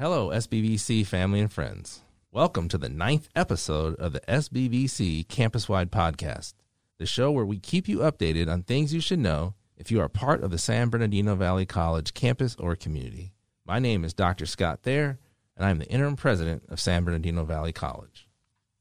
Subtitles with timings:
[0.00, 2.02] Hello, SBVC family and friends.
[2.30, 6.54] Welcome to the ninth episode of the SBVC Campus Wide Podcast,
[6.98, 10.08] the show where we keep you updated on things you should know if you are
[10.08, 13.32] part of the San Bernardino Valley College campus or community.
[13.66, 14.46] My name is Dr.
[14.46, 15.18] Scott Thayer,
[15.56, 18.28] and I'm the interim president of San Bernardino Valley College.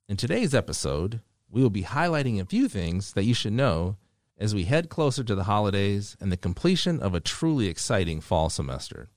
[0.07, 3.97] In today's episode, we will be highlighting a few things that you should know
[4.37, 8.51] as we head closer to the holidays and the completion of a truly exciting fall
[8.51, 9.09] semester.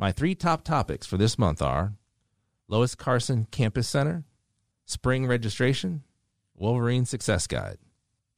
[0.00, 1.92] My three top topics for this month are
[2.68, 4.24] Lois Carson Campus Center,
[4.86, 6.04] Spring Registration,
[6.56, 7.76] Wolverine Success Guide.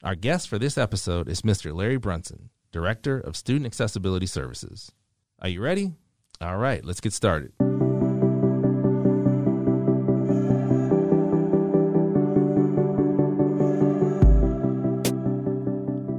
[0.02, 1.72] Our guest for this episode is Mr.
[1.72, 4.90] Larry Brunson, Director of Student Accessibility Services.
[5.38, 5.92] Are you ready?
[6.40, 7.52] All right, let's get started.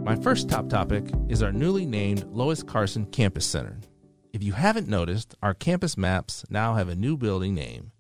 [0.06, 3.78] My first top topic is our newly named Lois Carson Campus Center.
[4.34, 7.92] If you haven't noticed, our campus maps now have a new building name,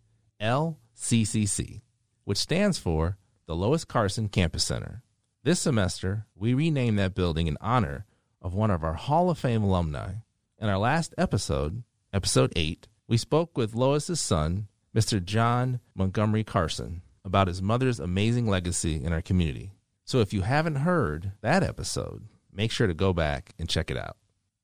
[0.41, 1.81] LCCC,
[2.23, 5.03] which stands for the Lois Carson Campus Center.
[5.43, 8.07] This semester, we renamed that building in honor
[8.41, 10.13] of one of our Hall of Fame alumni.
[10.57, 15.23] In our last episode, episode 8, we spoke with Lois's son, Mr.
[15.23, 19.73] John Montgomery Carson, about his mother's amazing legacy in our community.
[20.03, 23.97] So if you haven't heard that episode, make sure to go back and check it
[23.97, 24.17] out.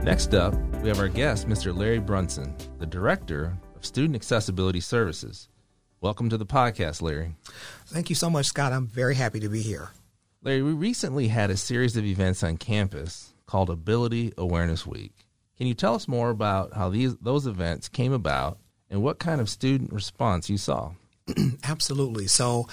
[0.04, 1.76] Next up, we have our guest, Mr.
[1.76, 5.50] Larry Brunson, the Director of Student Accessibility Services.
[6.04, 7.34] Welcome to the podcast, Larry.
[7.86, 8.74] Thank you so much, Scott.
[8.74, 9.92] I'm very happy to be here.
[10.42, 15.14] Larry, we recently had a series of events on campus called Ability Awareness Week.
[15.58, 18.58] Can you tell us more about how these those events came about
[18.90, 20.92] and what kind of student response you saw?
[21.64, 22.28] Absolutely.
[22.28, 22.68] So,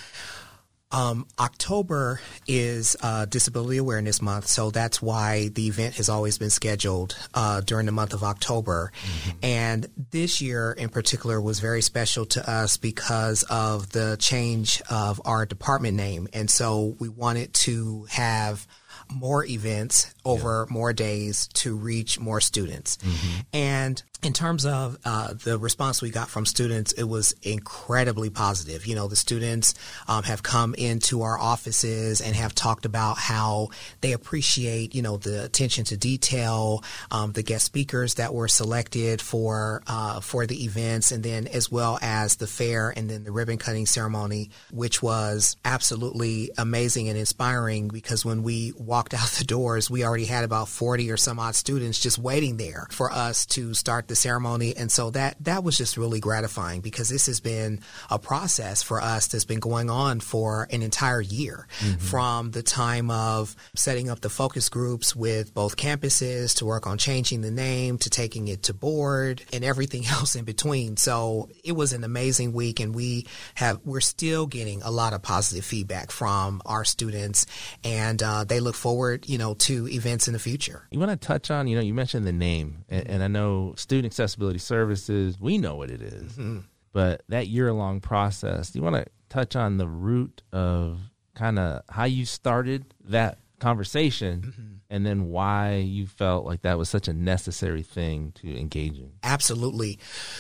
[0.92, 6.50] um, October is uh, Disability Awareness Month, so that's why the event has always been
[6.50, 8.92] scheduled uh, during the month of October.
[9.02, 9.38] Mm-hmm.
[9.42, 15.20] And this year in particular was very special to us because of the change of
[15.24, 16.28] our department name.
[16.32, 18.66] And so we wanted to have
[19.12, 20.72] more events over yeah.
[20.72, 22.97] more days to reach more students.
[22.98, 23.41] Mm-hmm.
[23.53, 28.86] And in terms of uh, the response we got from students, it was incredibly positive.
[28.86, 29.75] You know, the students
[30.08, 33.70] um, have come into our offices and have talked about how
[34.03, 39.22] they appreciate, you know, the attention to detail, um, the guest speakers that were selected
[39.22, 43.32] for uh, for the events, and then as well as the fair and then the
[43.32, 47.88] ribbon cutting ceremony, which was absolutely amazing and inspiring.
[47.88, 51.54] Because when we walked out the doors, we already had about forty or some odd
[51.54, 54.76] students just waiting there for us to start the ceremony.
[54.76, 57.80] And so that, that was just really gratifying because this has been
[58.10, 61.98] a process for us that's been going on for an entire year mm-hmm.
[61.98, 66.98] from the time of setting up the focus groups with both campuses to work on
[66.98, 70.96] changing the name to taking it to board and everything else in between.
[70.96, 75.22] So it was an amazing week and we have, we're still getting a lot of
[75.22, 77.46] positive feedback from our students
[77.84, 80.87] and uh, they look forward, you know, to events in the future.
[80.91, 83.12] You want to touch on, you know, you mentioned the name and, mm-hmm.
[83.12, 86.32] and I know student accessibility services, we know what it is.
[86.32, 86.61] Mm-hmm.
[86.93, 90.99] But that year long process, do you want to touch on the root of
[91.35, 94.73] kind of how you started that conversation mm-hmm.
[94.88, 99.12] and then why you felt like that was such a necessary thing to engage in?
[99.23, 99.99] Absolutely.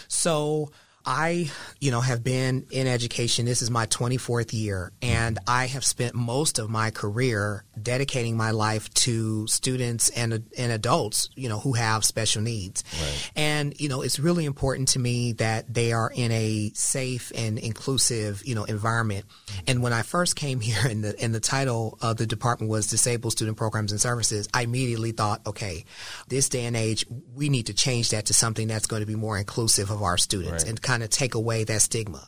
[0.08, 0.70] So
[1.04, 1.50] I,
[1.80, 3.46] you know, have been in education.
[3.46, 8.50] This is my 24th year, and I have spent most of my career dedicating my
[8.50, 12.84] life to students and and adults, you know, who have special needs.
[13.00, 13.30] Right.
[13.34, 17.58] And you know, it's really important to me that they are in a safe and
[17.58, 19.24] inclusive, you know, environment.
[19.66, 22.86] And when I first came here, and the and the title of the department was
[22.88, 25.84] Disabled Student Programs and Services, I immediately thought, okay,
[26.28, 29.14] this day and age, we need to change that to something that's going to be
[29.16, 30.70] more inclusive of our students Right.
[30.70, 32.26] and kind of take away that stigma.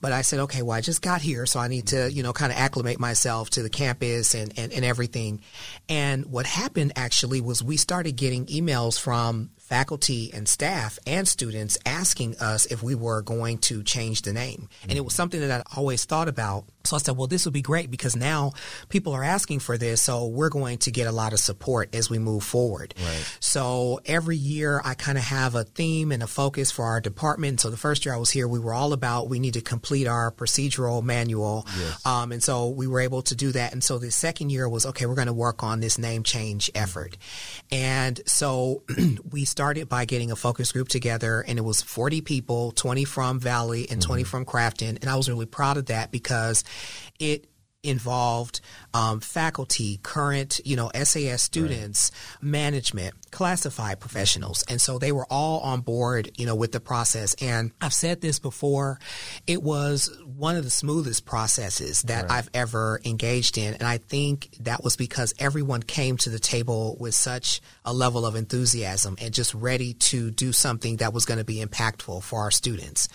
[0.00, 2.32] But I said, okay, well, I just got here, so I need to, you know,
[2.32, 5.40] kind of acclimate myself to the campus and, and, and everything.
[5.88, 11.78] And what happened actually was we started getting emails from faculty and staff and students
[11.86, 14.68] asking us if we were going to change the name.
[14.82, 16.64] And it was something that I always thought about.
[16.84, 18.52] So I said, well, this would be great because now
[18.90, 20.02] people are asking for this.
[20.02, 22.92] So we're going to get a lot of support as we move forward.
[22.98, 23.36] Right.
[23.40, 27.60] So every year I kind of have a theme and a focus for our department.
[27.60, 30.06] So the first year I was here, we were all about we need to complete
[30.06, 31.66] our procedural manual.
[31.78, 32.04] Yes.
[32.04, 33.72] Um, and so we were able to do that.
[33.72, 36.70] And so the second year was, okay, we're going to work on this name change
[36.74, 37.16] effort.
[37.70, 38.82] And so
[39.30, 43.38] we started by getting a focus group together and it was 40 people, 20 from
[43.38, 44.28] Valley and 20 mm-hmm.
[44.28, 45.00] from Crafton.
[45.00, 46.64] And I was really proud of that because
[47.18, 47.46] it
[47.82, 48.60] involved
[48.94, 52.10] um, faculty, current, you know, SAS students,
[52.40, 54.64] management, classified professionals.
[54.68, 57.34] And so they were all on board, you know, with the process.
[57.40, 58.98] And I've said this before,
[59.46, 63.74] it was one of the smoothest processes that I've ever engaged in.
[63.74, 68.26] And I think that was because everyone came to the table with such a level
[68.26, 72.40] of enthusiasm and just ready to do something that was going to be impactful for
[72.40, 73.08] our students.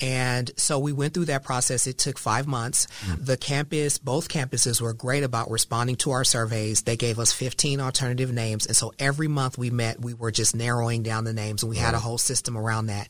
[0.00, 1.86] And so we went through that process.
[1.86, 2.86] It took five months.
[3.18, 6.82] The campus, both campuses were great about responding to our surveys.
[6.82, 8.66] They gave us 15 alternative names.
[8.66, 11.76] And so every month we met, we were just narrowing down the names and we
[11.76, 13.08] had a whole system around that.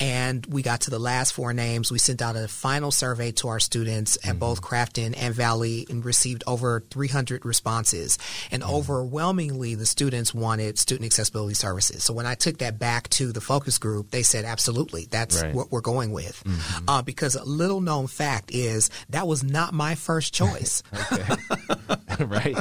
[0.00, 1.92] And we got to the last four names.
[1.92, 4.38] We sent out a final survey to our students at mm-hmm.
[4.40, 8.18] both Crafton and Valley and received over 300 responses.
[8.50, 8.74] And mm-hmm.
[8.74, 12.02] overwhelmingly, the students wanted student accessibility services.
[12.02, 15.54] So when I took that back to the focus group, they said, absolutely, that's Right.
[15.54, 16.42] what we're going with.
[16.42, 16.88] Mm-hmm.
[16.88, 20.82] Uh, because a little known fact is that was not my first choice.
[21.12, 21.27] Okay.
[22.20, 22.56] right.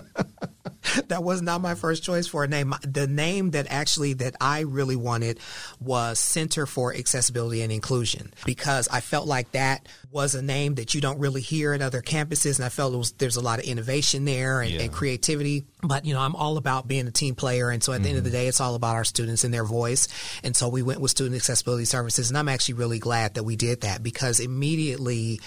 [1.07, 2.73] that was not my first choice for a name.
[2.81, 5.39] The name that actually that I really wanted
[5.79, 10.93] was Center for Accessibility and Inclusion because I felt like that was a name that
[10.93, 13.59] you don't really hear at other campuses, and I felt it was, there's a lot
[13.59, 14.81] of innovation there and, Yeah.
[14.81, 15.65] and creativity.
[15.83, 18.17] But you know, I'm all about being a team player, and so at the end
[18.17, 18.37] of the mm-hmm.
[18.37, 20.07] day, it's all about our students and their voice.
[20.43, 23.55] And so we went with Student Accessibility Services, and I'm actually really glad that we
[23.55, 25.39] did that because immediately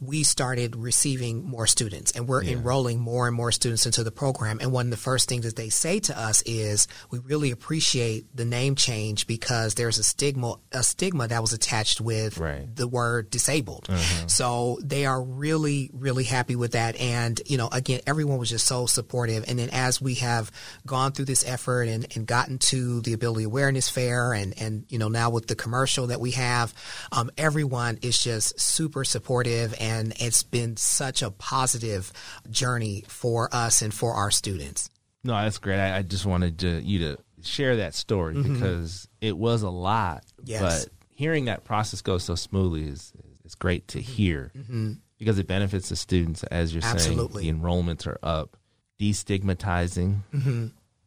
[0.00, 4.58] we started receiving more students and we're enrolling more and more students into the program.
[4.60, 8.26] And one of the first things that they say to us is, we really appreciate
[8.36, 12.68] the name change because there's a stigma, a stigma that was attached with Right.
[12.74, 13.88] the word disabled.
[14.26, 16.96] So they are really, really happy with that.
[17.00, 19.44] And, you know, again, everyone was just so supportive.
[19.48, 20.50] And then as we have
[20.84, 24.98] gone through this effort and, and gotten to the ability awareness fair and, and, you
[24.98, 26.74] know, now with the commercial that we have,
[27.12, 29.85] um, everyone is just super supportive and
[30.18, 32.12] it's been such a positive
[32.50, 34.90] journey for us and for our students.
[35.24, 35.78] No, that's great.
[35.78, 38.54] I, I just wanted to, you to share that story mm-hmm.
[38.54, 40.24] because it was a lot.
[40.44, 40.84] Yes.
[40.84, 43.12] But hearing that process go so smoothly is
[43.44, 44.12] is great to mm-hmm.
[44.12, 44.92] hear mm-hmm.
[45.18, 46.42] because it benefits the students.
[46.44, 47.44] As you're Absolutely.
[47.44, 48.56] saying, the enrollments are up.
[49.00, 50.20] Destigmatizing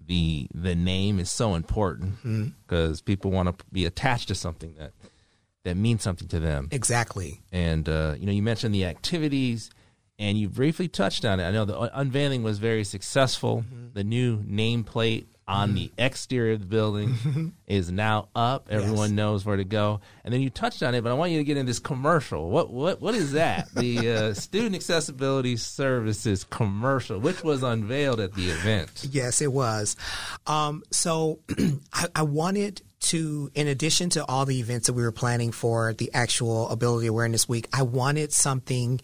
[0.09, 2.15] the the name is so important
[2.67, 4.91] because people want to be attached to something that
[5.69, 6.67] that means something to them.
[6.71, 7.41] Exactly.
[7.51, 9.69] And uh, you know, you mentioned the activities,
[10.17, 11.45] and you briefly touched on it.
[11.45, 13.63] I know the unveiling was very successful.
[13.93, 18.67] The new nameplate on the exterior of the building is now up.
[18.69, 19.15] Everyone Yes.
[19.15, 19.99] knows where to go.
[20.23, 22.49] And then you touched on it, but I want you to get in this commercial.
[22.51, 23.67] What what what is that?
[23.73, 29.07] the uh, Student Accessibility Services commercial, which was unveiled at the event.
[29.09, 29.95] Yes, it was.
[30.45, 31.39] Um, so
[31.93, 35.93] I, I wanted to, in addition to all the events that we were planning for
[35.93, 38.99] the actual Ability Awareness Week, I wanted something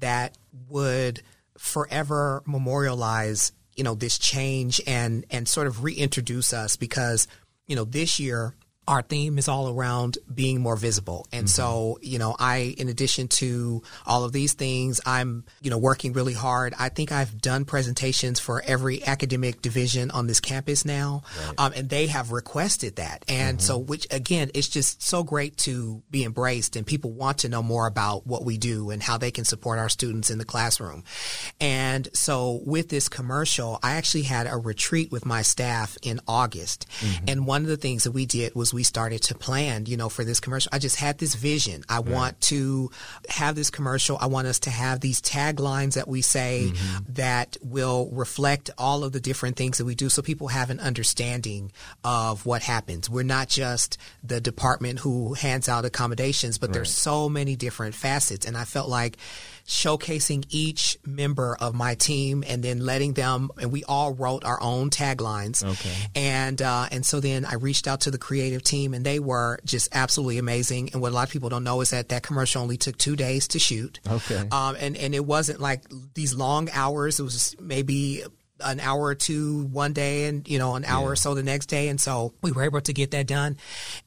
[0.00, 0.36] that
[0.68, 1.22] would
[1.58, 7.28] forever memorialize, you know, this change and and sort of reintroduce us because,
[7.66, 8.54] you know, this year
[8.86, 11.26] our theme is all around being more visible.
[11.32, 11.48] And mm-hmm.
[11.48, 16.12] so, you know, I, in addition to all of these things, I'm, you know, working
[16.12, 16.74] really hard.
[16.78, 21.22] I think I've done presentations for every academic division on this campus now.
[21.46, 21.54] Right.
[21.58, 23.24] Um, and they have requested that.
[23.26, 23.64] And mm-hmm.
[23.64, 27.62] so, which again, it's just so great to be embraced and people want to know
[27.62, 31.04] more about what we do and how they can support our students in the classroom.
[31.58, 36.86] And so with this commercial, I actually had a retreat with my staff in August.
[37.00, 37.24] Mm-hmm.
[37.28, 40.08] And one of the things that we did was we started to plan, you know,
[40.08, 40.68] for this commercial.
[40.72, 41.84] I just had this vision.
[41.88, 42.90] I want to
[43.28, 44.18] have this commercial.
[44.20, 47.12] I want us to have these taglines that we say mm-hmm.
[47.14, 50.80] that will reflect all of the different things that we do so people have an
[50.80, 53.08] understanding of what happens.
[53.08, 56.74] We're not just the department who hands out accommodations, but right.
[56.74, 58.46] there's so many different facets.
[58.46, 59.16] And I felt like
[59.66, 64.60] showcasing each member of my team and then letting them and we all wrote our
[64.62, 65.64] own taglines.
[65.64, 65.94] Okay.
[66.14, 69.58] And uh, and so then I reached out to the creative team and they were
[69.64, 70.90] just absolutely amazing.
[70.92, 73.16] And what a lot of people don't know is that that commercial only took two
[73.16, 74.00] days to shoot.
[74.08, 74.46] Okay.
[74.50, 75.82] Um, and and it wasn't like
[76.14, 77.18] these long hours.
[77.18, 78.22] It was maybe
[78.60, 81.12] an hour or two one day and you know an hour yeah.
[81.12, 83.56] or so the next day and so we were able to get that done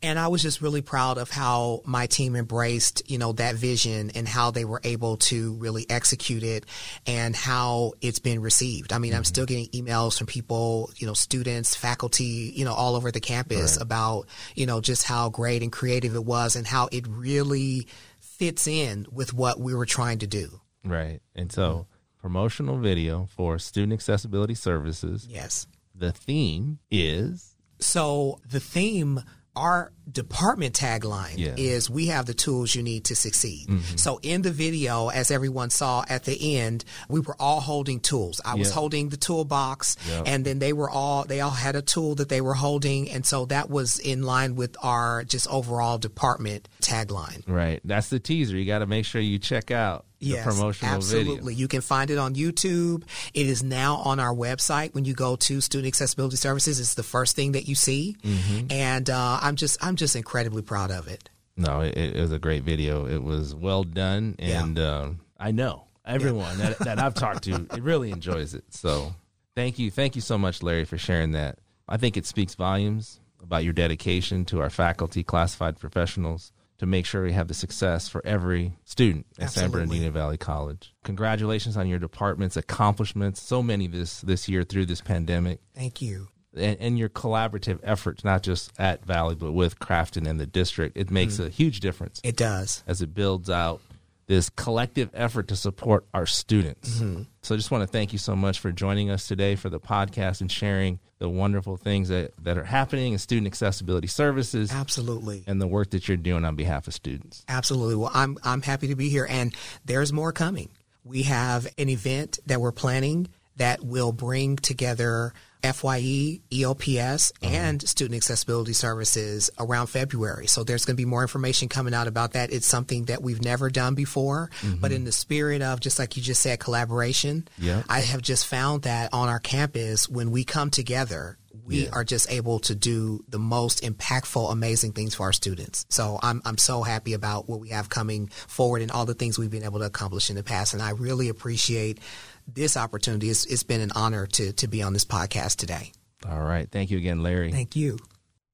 [0.01, 4.09] and i was just really proud of how my team embraced you know that vision
[4.15, 6.65] and how they were able to really execute it
[7.05, 9.17] and how it's been received i mean mm-hmm.
[9.17, 13.19] i'm still getting emails from people you know students faculty you know all over the
[13.19, 13.83] campus right.
[13.83, 17.85] about you know just how great and creative it was and how it really
[18.19, 21.96] fits in with what we were trying to do right and so mm-hmm
[22.27, 25.25] promotional video for student accessibility services.
[25.29, 25.65] Yes.
[25.95, 29.23] The theme is so the theme
[29.55, 31.55] our department tagline yeah.
[31.57, 33.67] is we have the tools you need to succeed.
[33.67, 33.95] Mm-hmm.
[33.95, 38.39] So in the video, as everyone saw at the end, we were all holding tools.
[38.45, 40.23] I was holding the toolbox yep.
[40.27, 43.09] and then they were all, they all had a tool that they were holding.
[43.09, 47.41] And so that was in line with our just overall department tagline.
[47.47, 47.81] Right.
[47.83, 48.55] That's the teaser.
[48.55, 51.35] You got to make sure you check out yes, promotional absolutely.
[51.35, 51.49] Video.
[51.49, 53.03] You can find it on YouTube.
[53.33, 54.93] It is now on our website.
[54.93, 58.67] When you go to Student Accessibility Services, it's the first thing that you see, mm-hmm.
[58.71, 61.29] and uh, I'm just I'm just incredibly proud of it.
[61.55, 63.07] No, it, it, was a great video.
[63.07, 64.99] It was well done, and yeah.
[64.99, 66.69] Um, I know everyone yeah.
[66.69, 68.63] that, that I've talked to it really enjoys it.
[68.69, 69.13] So
[69.55, 71.59] thank you, thank you so much, Larry, for sharing that.
[71.89, 77.05] I think it speaks volumes about your dedication to our faculty, classified professionals, to make
[77.05, 79.61] sure we have the success for every student at Absolutely.
[79.61, 80.93] San Bernardino Valley College.
[81.03, 85.59] Congratulations on your department's accomplishments, so many this this year through this pandemic.
[85.75, 86.27] Thank you.
[86.55, 90.97] And, and your collaborative efforts, not just at Valley, but with Crafton and the district,
[90.97, 91.47] it makes mm.
[91.47, 92.19] a huge difference.
[92.23, 92.83] It does.
[92.87, 93.81] As it builds out
[94.27, 96.99] this collective effort to support our students.
[96.99, 97.23] Mm-hmm.
[97.41, 99.79] So I just want to thank you so much for joining us today for the
[99.79, 104.71] podcast and sharing the wonderful things that, that are happening in student accessibility services.
[104.71, 105.43] Absolutely.
[105.47, 107.45] And the work that you're doing on behalf of students.
[107.47, 107.95] Absolutely.
[107.95, 109.55] Well, I'm I'm happy to be here and
[109.85, 110.69] there's more coming.
[111.05, 117.53] We have an event that we're planning that will bring together FYE, EOPS, uh-huh.
[117.53, 120.47] and student accessibility services around February.
[120.47, 122.51] So there's going to be more information coming out about that.
[122.51, 124.79] It's something that we've never done before, mm-hmm.
[124.79, 127.47] but in the spirit of just like you just said, collaboration.
[127.57, 127.83] Yeah.
[127.89, 131.37] I have just found that on our campus, when we come together,
[131.67, 131.89] we yeah.
[131.91, 135.85] are just able to do the most impactful, amazing things for our students.
[135.89, 139.37] So I'm I'm so happy about what we have coming forward and all the things
[139.37, 140.73] we've been able to accomplish in the past.
[140.73, 141.99] And I really appreciate
[142.47, 143.29] this opportunity.
[143.29, 145.91] It's, it's been an honor to, to be on this podcast today.
[146.29, 146.69] All right.
[146.69, 147.51] Thank you again, Larry.
[147.51, 147.97] Thank you.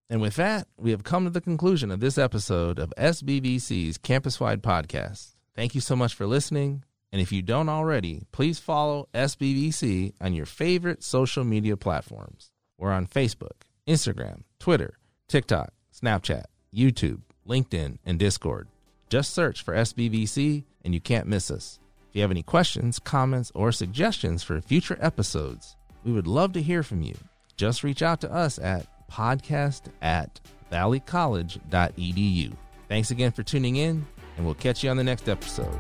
[0.10, 4.40] And with that, we have come to the conclusion of this episode of SBVC's Campus
[4.40, 5.30] Wide Podcast.
[5.56, 6.84] Thank you so much for listening.
[7.12, 12.52] And if you don't already, please follow SBVC on your favorite social media platforms.
[12.78, 14.98] We're on Facebook, Instagram, Twitter,
[15.28, 16.46] TikTok, Snapchat,
[16.76, 18.68] YouTube, LinkedIn, and Discord.
[19.10, 21.80] Just search for SBVC and you can't miss us.
[22.14, 26.62] If you have any questions, comments, or suggestions for future episodes, we would love to
[26.62, 27.16] hear from you.
[27.58, 30.40] Just reach out to us at podcast at
[30.72, 32.54] valleycollege.edu.
[32.88, 34.06] Thanks again for tuning in,
[34.38, 35.74] and we'll catch you on the next episode.